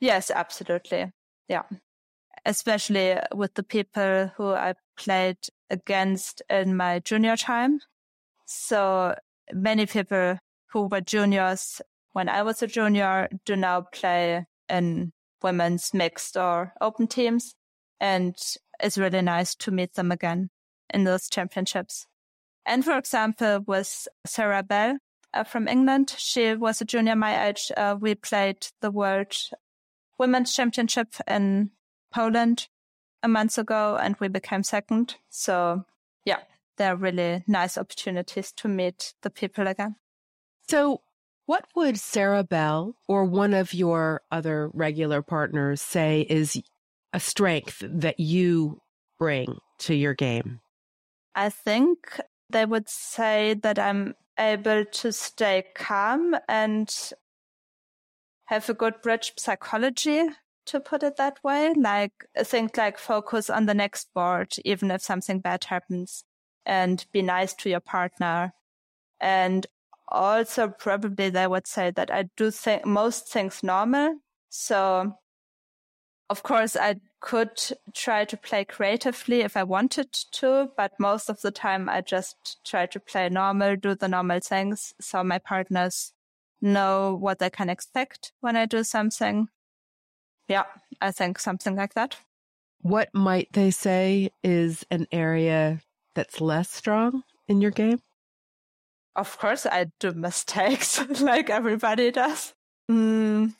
[0.00, 1.12] Yes, absolutely.
[1.48, 1.62] Yeah.
[2.44, 5.38] Especially with the people who I played
[5.70, 7.80] against in my junior time.
[8.46, 9.14] So,
[9.52, 10.38] many people
[10.72, 11.80] who were juniors
[12.12, 17.54] when I was a junior do now play in women's mixed or open teams.
[18.00, 18.36] And
[18.80, 20.50] it's really nice to meet them again
[20.92, 22.06] in those championships.
[22.66, 24.98] And for example, with Sarah Bell
[25.34, 27.70] uh, from England, she was a junior my age.
[27.76, 29.36] Uh, we played the World
[30.18, 31.70] Women's Championship in
[32.12, 32.68] Poland
[33.22, 35.16] a month ago and we became second.
[35.28, 35.84] So
[36.24, 36.40] yeah,
[36.76, 39.96] they're really nice opportunities to meet the people again.
[40.68, 41.02] So
[41.50, 46.62] what would Sarah Bell or one of your other regular partners say is
[47.12, 48.80] a strength that you
[49.18, 50.60] bring to your game?
[51.34, 56.88] I think they would say that I'm able to stay calm and
[58.44, 60.28] have a good bridge psychology,
[60.66, 61.74] to put it that way.
[61.76, 62.12] Like,
[62.44, 66.22] think like focus on the next board, even if something bad happens
[66.64, 68.52] and be nice to your partner.
[69.20, 69.66] And
[70.10, 74.16] also probably they would say that I do think most things normal.
[74.48, 75.14] So
[76.28, 77.60] of course I could
[77.92, 82.64] try to play creatively if I wanted to, but most of the time I just
[82.64, 84.94] try to play normal, do the normal things.
[85.00, 86.12] So my partners
[86.62, 89.48] know what they can expect when I do something.
[90.48, 90.64] Yeah,
[91.00, 92.16] I think something like that.
[92.82, 95.80] What might they say is an area
[96.14, 98.00] that's less strong in your game?
[99.20, 102.54] Of course, I do mistakes like everybody does.
[102.90, 103.54] Mm,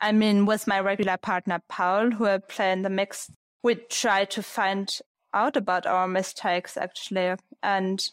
[0.00, 3.30] I mean, with my regular partner, Paul, who I play in the mix,
[3.62, 5.00] we try to find
[5.32, 7.34] out about our mistakes actually.
[7.62, 8.06] And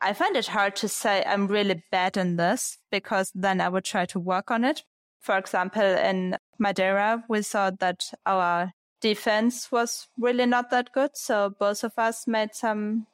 [0.00, 3.84] I find it hard to say I'm really bad in this because then I would
[3.84, 4.82] try to work on it.
[5.20, 11.12] For example, in Madeira, we saw that our defense was really not that good.
[11.14, 13.06] So both of us made some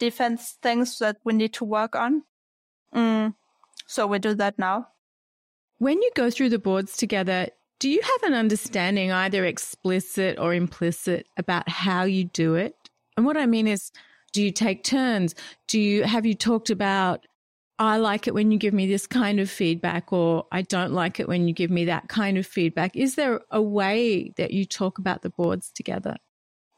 [0.00, 2.22] defense things that we need to work on.
[2.96, 3.34] Mm.
[3.86, 4.88] So we do that now.
[5.78, 10.54] When you go through the boards together, do you have an understanding, either explicit or
[10.54, 12.74] implicit, about how you do it?
[13.16, 13.92] And what I mean is,
[14.32, 15.34] do you take turns?
[15.68, 17.26] Do you have you talked about
[17.78, 21.20] I like it when you give me this kind of feedback, or I don't like
[21.20, 22.96] it when you give me that kind of feedback.
[22.96, 26.16] Is there a way that you talk about the boards together?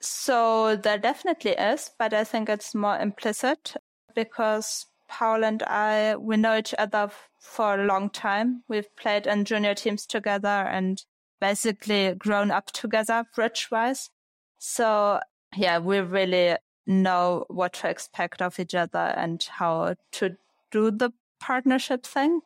[0.00, 3.76] So there definitely is, but I think it's more implicit
[4.14, 8.62] because Paul and I, we know each other for a long time.
[8.68, 11.02] We've played in junior teams together and
[11.40, 14.10] basically grown up together bridge wise.
[14.58, 15.20] So
[15.56, 16.56] yeah, we really
[16.86, 20.36] know what to expect of each other and how to
[20.70, 22.40] do the partnership thing.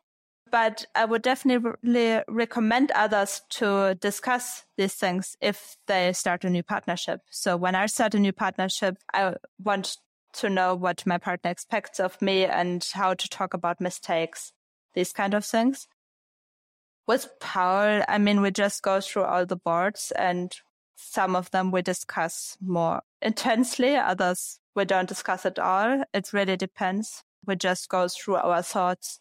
[0.51, 6.61] But I would definitely recommend others to discuss these things if they start a new
[6.61, 7.21] partnership.
[7.31, 9.33] So when I start a new partnership, I
[9.63, 9.97] want
[10.33, 14.51] to know what my partner expects of me and how to talk about mistakes,
[14.93, 15.87] these kind of things.
[17.07, 20.55] With Paul, I mean, we just go through all the boards and
[20.95, 23.95] some of them we discuss more intensely.
[23.95, 26.03] Others we don't discuss at all.
[26.13, 27.23] It really depends.
[27.45, 29.19] We just go through our thoughts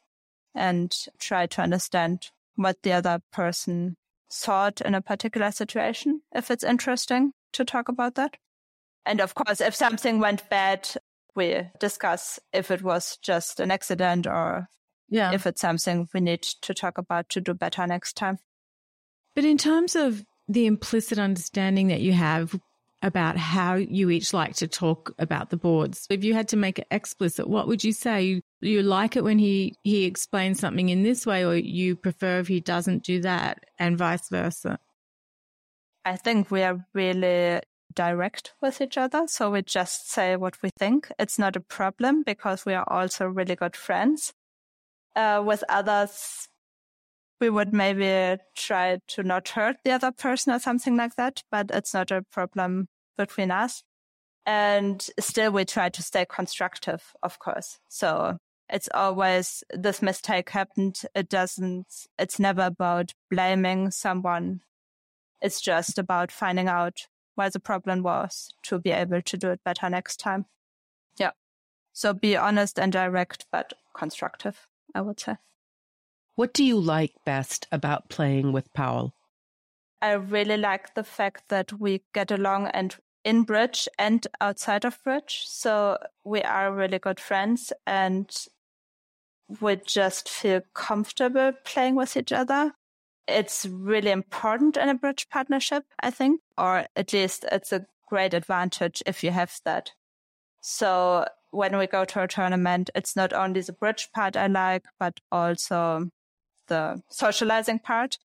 [0.55, 3.97] and try to understand what the other person
[4.31, 8.37] thought in a particular situation, if it's interesting to talk about that.
[9.05, 10.89] And of course, if something went bad,
[11.35, 14.69] we discuss if it was just an accident or
[15.09, 15.33] yeah.
[15.33, 18.39] if it's something we need to talk about to do better next time.
[19.35, 22.59] But in terms of the implicit understanding that you have
[23.03, 26.07] about how you each like to talk about the boards.
[26.09, 28.23] If you had to make it explicit, what would you say?
[28.23, 32.39] You, you like it when he, he explains something in this way, or you prefer
[32.39, 34.79] if he doesn't do that, and vice versa?
[36.05, 37.61] I think we are really
[37.95, 39.25] direct with each other.
[39.27, 41.11] So we just say what we think.
[41.19, 44.33] It's not a problem because we are also really good friends.
[45.15, 46.49] Uh, with others,
[47.41, 51.71] we would maybe try to not hurt the other person or something like that, but
[51.73, 52.87] it's not a problem
[53.19, 53.83] between us.
[54.47, 57.79] And still we try to stay constructive, of course.
[57.89, 58.39] So
[58.69, 61.03] it's always this mistake happened.
[61.15, 61.87] It doesn't,
[62.19, 64.61] it's never about blaming someone.
[65.41, 69.65] It's just about finding out where the problem was to be able to do it
[69.65, 70.47] better next time.
[71.17, 71.31] Yeah.
[71.93, 75.37] So be honest and direct, but constructive, I would say.
[76.35, 79.15] What do you like best about playing with Paul?
[80.01, 85.03] I really like the fact that we get along and in bridge and outside of
[85.05, 85.43] bridge.
[85.47, 88.29] So we are really good friends and
[89.61, 92.73] we just feel comfortable playing with each other.
[93.29, 98.35] It's really important in a bridge partnership, I think, or at least it's a great
[98.35, 99.93] advantage if you have that.
[100.61, 104.85] So when we go to a tournament, it's not only the bridge part I like,
[104.99, 106.09] but also
[106.69, 108.19] the socializing part.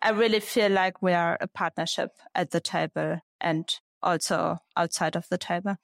[0.00, 3.68] I really feel like we are a partnership at the table and
[4.02, 5.76] also outside of the table.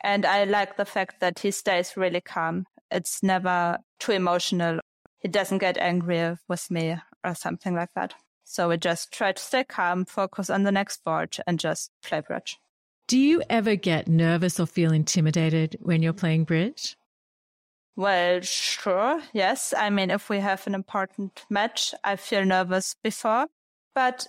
[0.00, 2.66] And I like the fact that he stays really calm.
[2.90, 4.80] It's never too emotional.
[5.18, 8.14] He doesn't get angry with me or something like that.
[8.44, 12.20] So we just try to stay calm, focus on the next board and just play
[12.20, 12.56] bridge.
[13.06, 16.96] Do you ever get nervous or feel intimidated when you're playing bridge?
[17.96, 19.20] Well, sure.
[19.32, 19.74] Yes.
[19.76, 23.48] I mean, if we have an important match, I feel nervous before,
[23.94, 24.26] but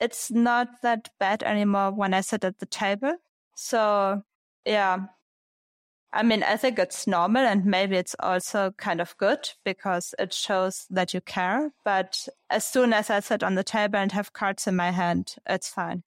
[0.00, 3.16] it's not that bad anymore when I sit at the table.
[3.56, 4.22] So
[4.64, 5.06] yeah.
[6.12, 10.34] I mean, I think it's normal and maybe it's also kind of good because it
[10.34, 11.70] shows that you care.
[11.84, 15.36] But as soon as I sit on the table and have cards in my hand,
[15.48, 16.02] it's fine.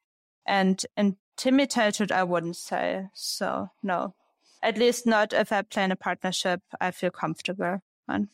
[0.46, 3.08] And intimidated, I wouldn't say.
[3.14, 4.14] So no,
[4.62, 7.80] at least not if I play in a partnership, I feel comfortable
[8.10, 8.28] on.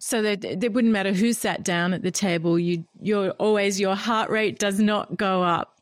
[0.00, 2.58] So that it wouldn't matter who sat down at the table.
[2.58, 5.76] You, you're always your heart rate does not go up.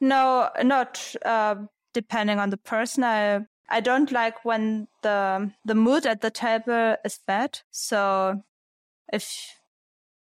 [0.00, 1.56] No, not uh,
[1.94, 3.04] depending on the person.
[3.04, 7.60] I I don't like when the the mood at the table is bad.
[7.70, 8.42] So
[9.10, 9.56] if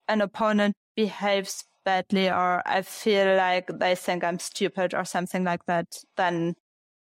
[0.07, 5.67] an opponent behaves badly or I feel like they think I'm stupid or something like
[5.67, 6.55] that, then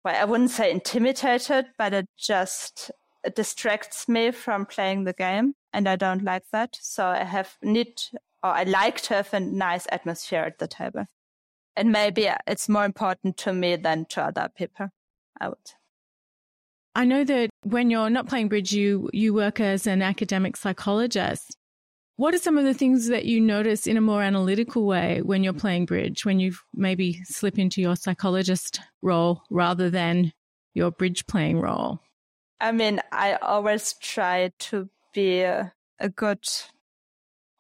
[0.06, 2.92] well, I wouldn't say intimidated, but it just
[3.26, 6.78] it distracts me from playing the game and I don't like that.
[6.82, 8.02] So I have need
[8.42, 11.08] or I like to have a nice atmosphere at the table.
[11.76, 14.92] And maybe it's more important to me than to other people,
[15.40, 15.81] I would.
[16.94, 21.56] I know that when you're not playing bridge, you, you work as an academic psychologist.
[22.18, 25.44] What are some of the things that you notice in a more analytical way when
[25.44, 30.34] you're playing bridge, when you maybe slip into your psychologist role rather than
[30.74, 32.00] your bridge playing role?
[32.60, 36.46] I mean, I always try to be a, a good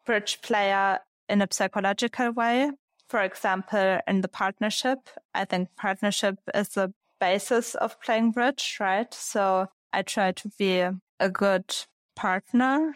[0.06, 2.72] bridge player in a psychological way.
[3.08, 5.00] For example, in the partnership,
[5.34, 9.14] I think partnership is the basis of playing bridge, right?
[9.14, 10.82] So I try to be
[11.20, 11.74] a good
[12.16, 12.96] partner.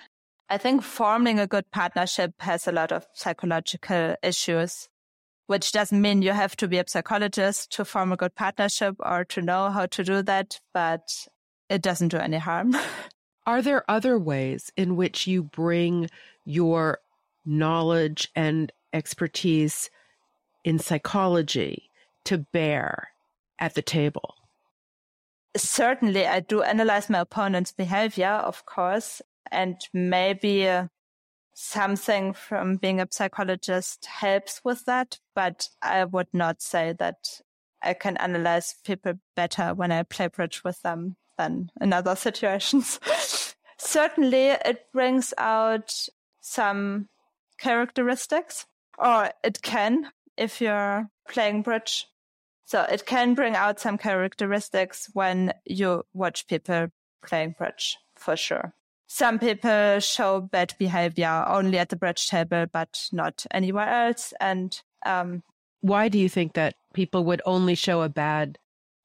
[0.49, 4.89] I think forming a good partnership has a lot of psychological issues,
[5.47, 9.23] which doesn't mean you have to be a psychologist to form a good partnership or
[9.25, 11.07] to know how to do that, but
[11.69, 12.75] it doesn't do any harm.
[13.45, 16.09] Are there other ways in which you bring
[16.45, 16.99] your
[17.45, 19.91] knowledge and expertise
[20.63, 21.91] in psychology
[22.23, 23.09] to bear
[23.59, 24.35] at the table?
[25.55, 30.87] Certainly, I do analyze my opponent's behavior, of course, and maybe uh,
[31.53, 37.41] something from being a psychologist helps with that, but I would not say that
[37.81, 42.99] I can analyze people better when I play bridge with them than in other situations.
[43.77, 46.07] Certainly, it brings out
[46.41, 47.07] some
[47.57, 48.65] characteristics,
[48.97, 52.07] or it can if you're playing bridge.
[52.65, 56.87] So it can bring out some characteristics when you watch people
[57.25, 58.73] playing bridge, for sure.
[59.07, 64.33] Some people show bad behavior only at the bridge table, but not anywhere else.
[64.39, 65.43] And um,
[65.81, 68.57] why do you think that people would only show a bad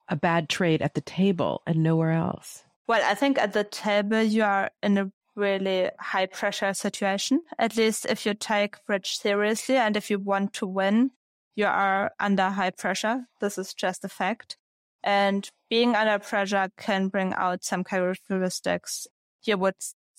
[0.09, 2.63] a bad trade at the table and nowhere else?
[2.87, 7.41] Well, I think at the table you are in a really high pressure situation.
[7.57, 11.11] At least if you take bridge seriously and if you want to win,
[11.55, 13.25] you are under high pressure.
[13.39, 14.57] This is just a fact.
[15.03, 19.07] And being under pressure can bring out some characteristics
[19.43, 19.75] you would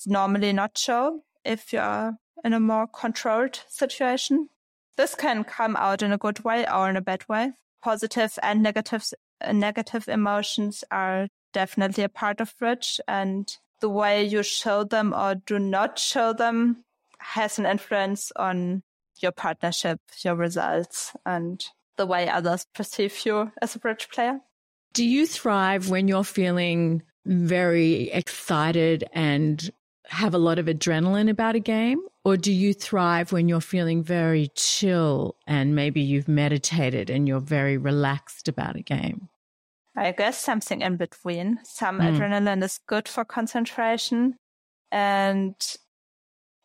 [0.06, 2.14] normally not show if you're
[2.44, 4.48] in a more controlled situation.
[4.96, 7.52] This can come out in a good way or in a bad way.
[7.82, 9.04] Positive and negative
[9.52, 15.34] negative emotions are definitely a part of bridge and the way you show them or
[15.34, 16.84] do not show them
[17.18, 18.82] has an influence on
[19.22, 21.64] your partnership, your results, and
[21.96, 24.40] the way others perceive you as a bridge player.
[24.92, 29.70] Do you thrive when you're feeling very excited and
[30.06, 32.00] have a lot of adrenaline about a game?
[32.24, 37.40] Or do you thrive when you're feeling very chill and maybe you've meditated and you're
[37.40, 39.28] very relaxed about a game?
[39.96, 41.58] I guess something in between.
[41.64, 42.16] Some mm.
[42.16, 44.36] adrenaline is good for concentration
[44.90, 45.54] and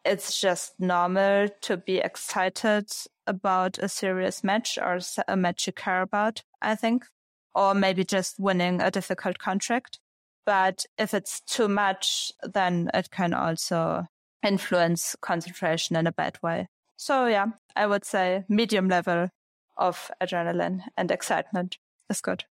[0.07, 2.89] it's just normal to be excited
[3.27, 7.05] about a serious match or a match you care about, I think,
[7.53, 9.99] or maybe just winning a difficult contract.
[10.45, 14.07] But if it's too much, then it can also
[14.41, 16.69] influence concentration in a bad way.
[16.95, 19.29] So yeah, I would say medium level
[19.75, 21.77] of adrenaline and excitement
[22.09, 22.45] is good.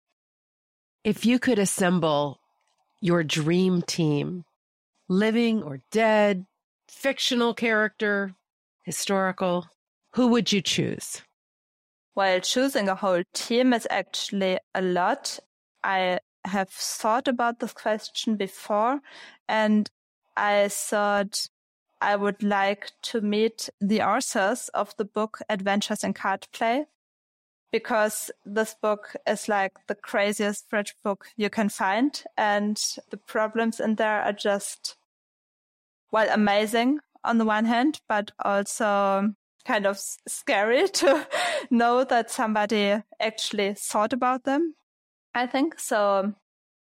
[1.04, 2.40] If you could assemble
[3.00, 4.46] your dream team,
[5.08, 6.46] living or dead,
[6.94, 8.36] fictional character,
[8.84, 9.68] historical,
[10.14, 11.22] who would you choose?
[12.14, 15.40] While choosing a whole team is actually a lot,
[15.84, 19.00] I have thought about this question before
[19.48, 19.90] and
[20.38, 21.48] I thought
[22.00, 26.86] I would like to meet the authors of the book Adventures in Card Play
[27.72, 32.78] because this book is like the craziest bridge book you can find and
[33.10, 34.96] the problems in there are just
[36.14, 39.34] well amazing on the one hand but also
[39.66, 41.28] kind of scary to
[41.70, 44.74] know that somebody actually thought about them
[45.36, 45.80] I think.
[45.80, 46.34] So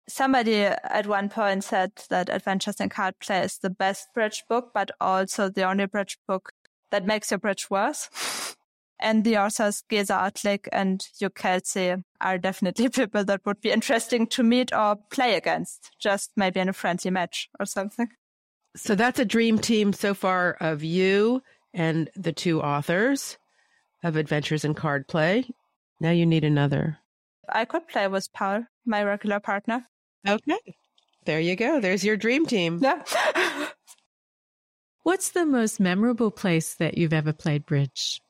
[0.09, 4.71] somebody at one point said that Adventures in Card Play is the best bridge book,
[4.75, 6.53] but also the only bridge book
[6.91, 8.09] that makes your bridge worse.
[9.03, 14.27] and the authors Geza Ottlik and Hugh Kelsey are definitely people that would be interesting
[14.29, 18.09] to meet or play against, just maybe in a friendly match or something.
[18.77, 21.43] So that's a dream team so far of you
[21.75, 23.37] and the two authors
[24.03, 25.45] of Adventures in Card Play.
[26.01, 26.99] Now you need another.
[27.49, 29.87] I could play with Paul, my regular partner.
[30.27, 30.59] Okay.
[31.25, 31.81] There you go.
[31.81, 32.79] There's your dream team.
[32.81, 33.03] Yeah.
[35.03, 38.21] What's the most memorable place that you've ever played bridge?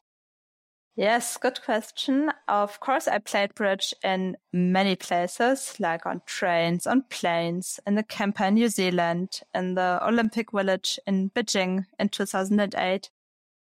[1.01, 2.31] Yes, good question.
[2.47, 8.03] Of course, I played bridge in many places, like on trains, on planes, in the
[8.03, 13.09] camper in New Zealand, in the Olympic Village in Beijing in 2008.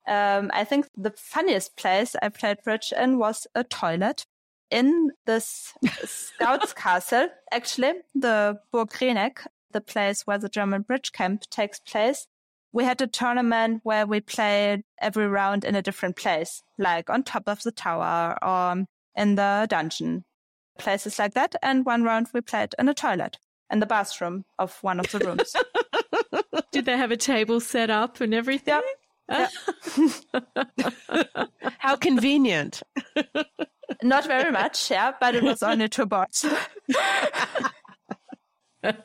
[0.09, 4.27] Um, I think the funniest place I played bridge in was a toilet
[4.69, 5.73] in this
[6.05, 12.27] scouts castle, actually, the Burg Rieneck, the place where the German bridge camp takes place
[12.73, 17.23] we had a tournament where we played every round in a different place, like on
[17.23, 20.25] top of the tower or um, in the dungeon,
[20.79, 21.57] places like that.
[21.63, 23.39] And one round we played in a toilet,
[23.71, 25.57] in the bathroom of one of the rooms.
[26.73, 28.81] Did they have a table set up and everything?
[29.29, 29.49] Yeah.
[31.79, 32.83] How convenient.
[34.03, 36.47] Not very much, yeah, but it was only two boards.
[38.83, 39.03] That's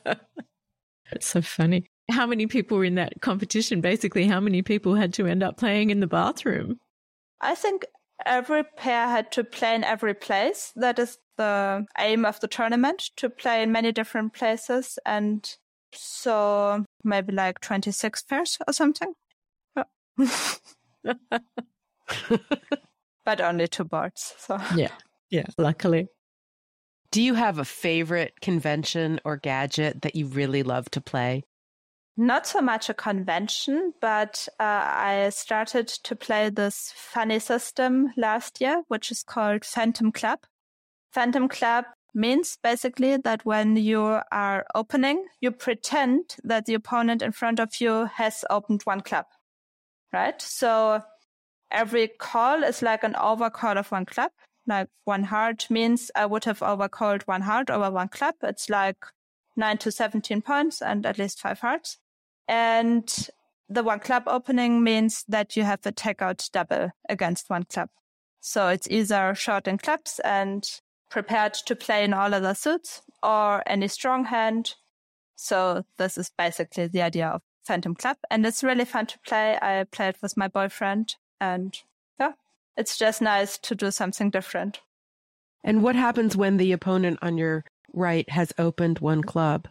[1.21, 3.81] so funny how many people were in that competition?
[3.81, 6.79] Basically, how many people had to end up playing in the bathroom?
[7.41, 7.85] I think
[8.25, 10.71] every pair had to play in every place.
[10.75, 14.97] That is the aim of the tournament to play in many different places.
[15.05, 15.49] And
[15.91, 19.13] so maybe like 26 pairs or something.
[23.25, 24.33] but only two boards.
[24.37, 24.91] So yeah,
[25.29, 26.07] yeah, luckily.
[27.11, 31.43] Do you have a favorite convention or gadget that you really love to play?
[32.17, 38.61] Not so much a convention, but uh, I started to play this funny system last
[38.61, 40.39] year, which is called Phantom Club.
[41.11, 47.33] Phantom Club means basically that when you are opening, you pretend that the opponent in
[47.33, 49.25] front of you has opened one club,
[50.13, 50.41] right?
[50.41, 51.03] So
[51.69, 54.31] every call is like an overcall of one club.
[54.65, 58.35] Like one heart means I would have overcalled one heart over one club.
[58.41, 59.05] It's like
[59.57, 61.97] nine to 17 points and at least five hearts.
[62.47, 63.07] And
[63.69, 67.89] the one club opening means that you have a takeout double against one club.
[68.41, 70.63] So it's either short in clubs and
[71.09, 74.75] prepared to play in all other suits or any strong hand.
[75.35, 78.17] So this is basically the idea of Phantom Club.
[78.29, 79.57] And it's really fun to play.
[79.61, 81.75] I played with my boyfriend and
[82.19, 82.33] yeah,
[82.77, 84.79] it's just nice to do something different.
[85.63, 89.67] And what happens when the opponent on your right has opened one club?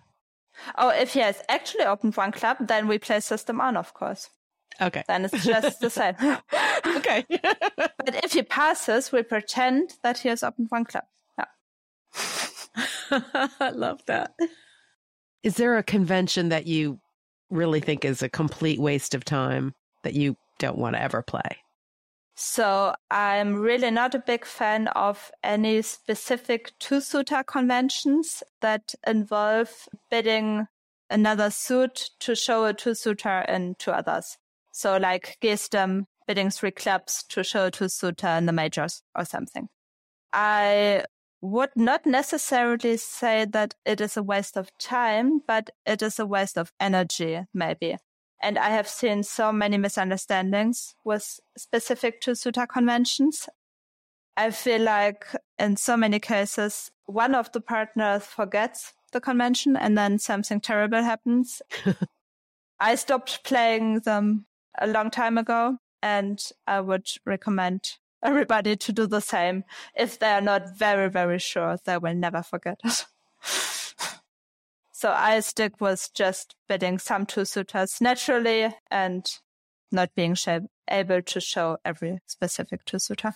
[0.76, 4.30] Oh, if he has actually opened one club, then we play system on, of course.
[4.80, 5.04] Okay.
[5.06, 6.14] Then it's just the same.
[6.96, 7.24] okay.
[7.76, 11.04] but if he passes, we pretend that he has opened one club.
[11.38, 11.44] Yeah.
[13.60, 14.34] I love that.
[15.42, 16.98] Is there a convention that you
[17.50, 21.58] really think is a complete waste of time that you don't want to ever play?
[22.36, 30.66] So I'm really not a big fan of any specific two-suiter conventions that involve bidding
[31.10, 34.36] another suit to show a two-suiter and two others.
[34.72, 39.68] So like Ghestem bidding three clubs to show a two-suiter in the majors or something.
[40.32, 41.04] I
[41.40, 46.26] would not necessarily say that it is a waste of time, but it is a
[46.26, 47.96] waste of energy, maybe.
[48.44, 53.48] And I have seen so many misunderstandings with specific two-suiter conventions.
[54.36, 55.24] I feel like
[55.58, 61.02] in so many cases, one of the partners forgets the convention and then something terrible
[61.02, 61.62] happens.
[62.80, 64.44] I stopped playing them
[64.78, 67.92] a long time ago and I would recommend
[68.22, 69.64] everybody to do the same.
[69.96, 73.06] If they are not very, very sure, they will never forget it.
[74.96, 79.26] So I stick with just bidding some two suiters naturally and
[79.90, 80.36] not being
[80.88, 83.34] able to show every specific two suiter.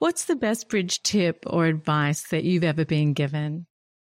[0.00, 3.66] What's the best bridge tip or advice that you've ever been given?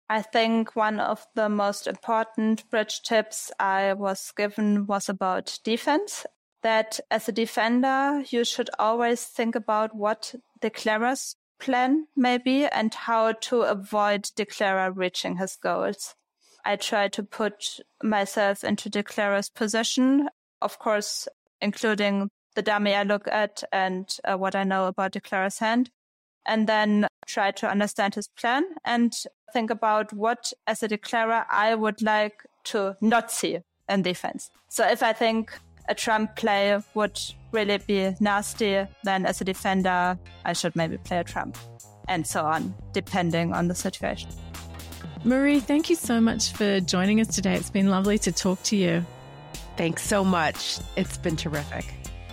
[0.10, 6.26] I think one of the most important bridge tips I was given was about defense.
[6.64, 13.32] That as a defender, you should always think about what declarers plan maybe and how
[13.32, 16.16] to avoid declarer reaching his goals.
[16.66, 20.30] I try to put myself into declarer's position,
[20.62, 21.28] of course,
[21.62, 25.90] including the dummy I look at and uh, what I know about declarer's hand,
[26.46, 29.14] and then try to understand his plan and
[29.52, 34.50] think about what, as a declarer, I would like to not see in defense.
[34.70, 35.52] So if I think
[35.90, 37.20] a trump play would
[37.52, 41.58] really be nasty, then as a defender, I should maybe play a trump,
[42.08, 44.30] and so on, depending on the situation.
[45.24, 47.56] Marie, thank you so much for joining us today.
[47.56, 49.06] It's been lovely to talk to you.
[49.78, 50.80] Thanks so much.
[50.96, 51.86] It's been terrific.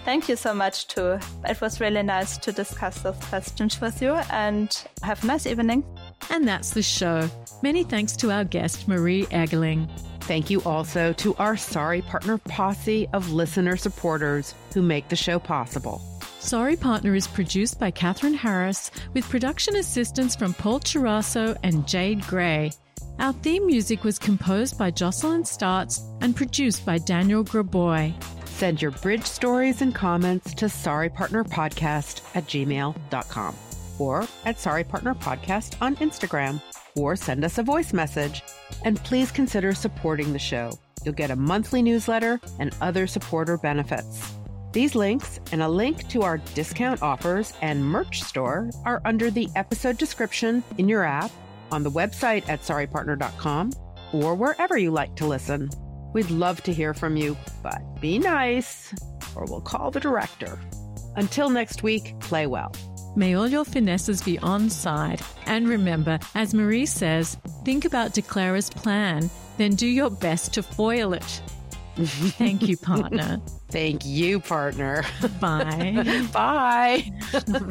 [0.04, 1.18] Thank you so much, too.
[1.48, 5.84] It was really nice to discuss those questions with you and have a nice evening.
[6.30, 7.28] And that's the show.
[7.62, 9.88] Many thanks to our guest, Marie Eggeling.
[10.30, 15.40] Thank you also to our sorry partner posse of listener supporters who make the show
[15.40, 16.00] possible.
[16.38, 22.24] Sorry Partner is produced by Katherine Harris with production assistance from Paul Chirasso and Jade
[22.28, 22.70] Gray.
[23.18, 28.14] Our theme music was composed by Jocelyn Startz and produced by Daniel Graboy.
[28.46, 33.56] Send your bridge stories and comments to sorrypartnerpodcast at gmail.com
[33.98, 36.60] or at Sorry Partner Podcast on Instagram
[36.96, 38.42] or send us a voice message.
[38.84, 40.78] And please consider supporting the show.
[41.04, 44.34] You'll get a monthly newsletter and other supporter benefits.
[44.72, 49.48] These links and a link to our discount offers and merch store are under the
[49.56, 51.30] episode description in your app,
[51.72, 53.72] on the website at sorrypartner.com,
[54.12, 55.70] or wherever you like to listen.
[56.12, 58.94] We'd love to hear from you, but be nice,
[59.34, 60.58] or we'll call the director.
[61.16, 62.72] Until next week, play well.
[63.16, 65.20] May all your finesses be on side.
[65.46, 71.12] And remember, as Marie says, think about declarer's plan, then do your best to foil
[71.12, 71.42] it.
[71.96, 73.40] Thank you, partner.
[73.68, 75.04] Thank you, partner.
[75.40, 76.26] Bye.
[76.32, 77.12] Bye.